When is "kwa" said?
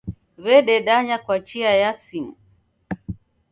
1.25-1.37